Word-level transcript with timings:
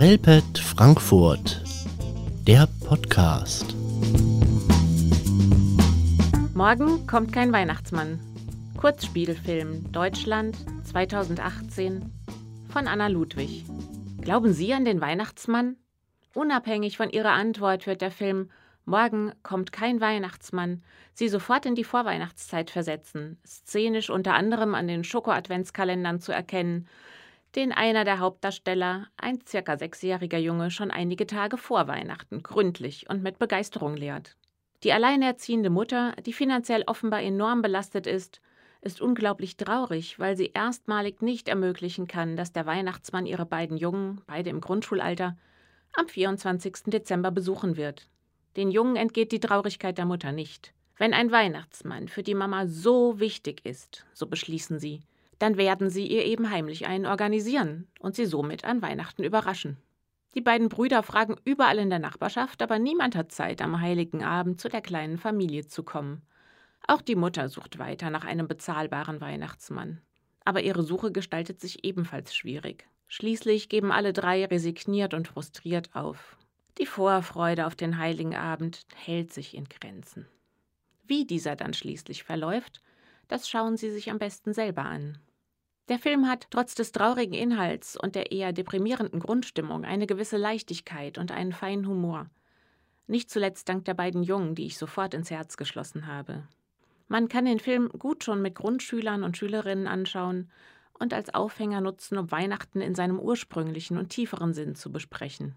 Relpet 0.00 0.58
Frankfurt, 0.58 1.62
der 2.46 2.66
Podcast. 2.88 3.76
Morgen 6.54 7.06
kommt 7.06 7.34
kein 7.34 7.52
Weihnachtsmann. 7.52 8.18
Kurzspielfilm 8.78 9.92
Deutschland 9.92 10.56
2018 10.84 12.10
von 12.72 12.88
Anna 12.88 13.08
Ludwig. 13.08 13.66
Glauben 14.22 14.54
Sie 14.54 14.72
an 14.72 14.86
den 14.86 15.02
Weihnachtsmann? 15.02 15.76
Unabhängig 16.32 16.96
von 16.96 17.10
Ihrer 17.10 17.32
Antwort 17.32 17.86
wird 17.86 18.00
der 18.00 18.10
Film 18.10 18.48
Morgen 18.86 19.32
kommt 19.42 19.70
kein 19.70 20.00
Weihnachtsmann 20.00 20.82
Sie 21.12 21.28
sofort 21.28 21.66
in 21.66 21.74
die 21.74 21.84
Vorweihnachtszeit 21.84 22.70
versetzen, 22.70 23.38
szenisch 23.46 24.08
unter 24.08 24.32
anderem 24.32 24.74
an 24.74 24.88
den 24.88 25.04
Schoko-Adventskalendern 25.04 26.20
zu 26.20 26.32
erkennen, 26.32 26.88
den 27.54 27.72
einer 27.72 28.04
der 28.04 28.20
Hauptdarsteller, 28.20 29.08
ein 29.16 29.40
circa 29.46 29.76
sechsjähriger 29.76 30.38
Junge, 30.38 30.70
schon 30.70 30.90
einige 30.90 31.26
Tage 31.26 31.56
vor 31.56 31.88
Weihnachten 31.88 32.42
gründlich 32.42 33.08
und 33.08 33.22
mit 33.22 33.38
Begeisterung 33.38 33.96
lehrt. 33.96 34.36
Die 34.82 34.92
alleinerziehende 34.92 35.70
Mutter, 35.70 36.14
die 36.24 36.32
finanziell 36.32 36.84
offenbar 36.86 37.22
enorm 37.22 37.60
belastet 37.60 38.06
ist, 38.06 38.40
ist 38.80 39.00
unglaublich 39.00 39.56
traurig, 39.56 40.18
weil 40.18 40.36
sie 40.36 40.52
erstmalig 40.54 41.20
nicht 41.20 41.48
ermöglichen 41.48 42.06
kann, 42.06 42.36
dass 42.36 42.52
der 42.52 42.64
Weihnachtsmann 42.64 43.26
ihre 43.26 43.44
beiden 43.44 43.76
Jungen, 43.76 44.22
beide 44.26 44.48
im 44.48 44.60
Grundschulalter, 44.60 45.36
am 45.94 46.08
24. 46.08 46.84
Dezember 46.86 47.30
besuchen 47.30 47.76
wird. 47.76 48.08
Den 48.56 48.70
Jungen 48.70 48.96
entgeht 48.96 49.32
die 49.32 49.40
Traurigkeit 49.40 49.98
der 49.98 50.06
Mutter 50.06 50.32
nicht. 50.32 50.72
Wenn 50.96 51.14
ein 51.14 51.30
Weihnachtsmann 51.30 52.08
für 52.08 52.22
die 52.22 52.34
Mama 52.34 52.66
so 52.66 53.20
wichtig 53.20 53.64
ist, 53.64 54.06
so 54.12 54.26
beschließen 54.26 54.78
sie, 54.78 55.02
dann 55.40 55.56
werden 55.56 55.88
sie 55.88 56.06
ihr 56.06 56.26
eben 56.26 56.50
heimlich 56.50 56.86
einen 56.86 57.06
organisieren 57.06 57.88
und 57.98 58.14
sie 58.14 58.26
somit 58.26 58.64
an 58.64 58.82
Weihnachten 58.82 59.24
überraschen. 59.24 59.78
Die 60.34 60.42
beiden 60.42 60.68
Brüder 60.68 61.02
fragen 61.02 61.36
überall 61.44 61.78
in 61.78 61.90
der 61.90 61.98
Nachbarschaft, 61.98 62.62
aber 62.62 62.78
niemand 62.78 63.16
hat 63.16 63.32
Zeit, 63.32 63.62
am 63.62 63.80
heiligen 63.80 64.22
Abend 64.22 64.60
zu 64.60 64.68
der 64.68 64.82
kleinen 64.82 65.18
Familie 65.18 65.66
zu 65.66 65.82
kommen. 65.82 66.22
Auch 66.86 67.00
die 67.00 67.16
Mutter 67.16 67.48
sucht 67.48 67.78
weiter 67.78 68.10
nach 68.10 68.24
einem 68.24 68.46
bezahlbaren 68.46 69.20
Weihnachtsmann. 69.20 70.02
Aber 70.44 70.62
ihre 70.62 70.82
Suche 70.82 71.10
gestaltet 71.10 71.60
sich 71.60 71.84
ebenfalls 71.84 72.34
schwierig. 72.34 72.86
Schließlich 73.08 73.68
geben 73.68 73.90
alle 73.90 74.12
drei 74.12 74.44
resigniert 74.44 75.14
und 75.14 75.26
frustriert 75.26 75.94
auf. 75.94 76.36
Die 76.78 76.86
Vorfreude 76.86 77.66
auf 77.66 77.74
den 77.74 77.98
heiligen 77.98 78.36
Abend 78.36 78.86
hält 78.94 79.32
sich 79.32 79.56
in 79.56 79.64
Grenzen. 79.64 80.26
Wie 81.04 81.24
dieser 81.24 81.56
dann 81.56 81.74
schließlich 81.74 82.24
verläuft, 82.24 82.82
das 83.26 83.48
schauen 83.48 83.76
Sie 83.76 83.90
sich 83.90 84.10
am 84.10 84.18
besten 84.18 84.52
selber 84.52 84.82
an. 84.82 85.18
Der 85.90 85.98
Film 85.98 86.28
hat 86.28 86.46
trotz 86.50 86.76
des 86.76 86.92
traurigen 86.92 87.34
Inhalts 87.34 87.96
und 87.96 88.14
der 88.14 88.30
eher 88.30 88.52
deprimierenden 88.52 89.18
Grundstimmung 89.18 89.84
eine 89.84 90.06
gewisse 90.06 90.36
Leichtigkeit 90.36 91.18
und 91.18 91.32
einen 91.32 91.52
feinen 91.52 91.88
Humor. 91.88 92.30
Nicht 93.08 93.28
zuletzt 93.28 93.68
dank 93.68 93.86
der 93.86 93.94
beiden 93.94 94.22
Jungen, 94.22 94.54
die 94.54 94.66
ich 94.66 94.78
sofort 94.78 95.14
ins 95.14 95.32
Herz 95.32 95.56
geschlossen 95.56 96.06
habe. 96.06 96.44
Man 97.08 97.28
kann 97.28 97.44
den 97.44 97.58
Film 97.58 97.88
gut 97.88 98.22
schon 98.22 98.40
mit 98.40 98.54
Grundschülern 98.54 99.24
und 99.24 99.36
Schülerinnen 99.36 99.88
anschauen 99.88 100.48
und 100.92 101.12
als 101.12 101.34
Aufhänger 101.34 101.80
nutzen, 101.80 102.18
um 102.18 102.30
Weihnachten 102.30 102.80
in 102.80 102.94
seinem 102.94 103.18
ursprünglichen 103.18 103.98
und 103.98 104.10
tieferen 104.10 104.54
Sinn 104.54 104.76
zu 104.76 104.92
besprechen. 104.92 105.56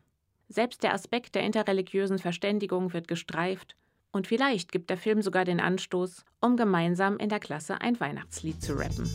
Selbst 0.50 0.82
der 0.82 0.96
Aspekt 0.96 1.36
der 1.36 1.44
interreligiösen 1.44 2.18
Verständigung 2.18 2.92
wird 2.92 3.08
gestreift 3.08 3.76
und 4.14 4.28
vielleicht 4.28 4.72
gibt 4.72 4.90
der 4.90 4.98
Film 4.98 5.22
sogar 5.22 5.44
den 5.44 5.60
Anstoß, 5.60 6.24
um 6.40 6.56
gemeinsam 6.56 7.18
in 7.18 7.28
der 7.28 7.40
Klasse 7.40 7.82
ein 7.82 8.00
Weihnachtslied 8.00 8.62
zu 8.62 8.74
rappen. 8.74 9.12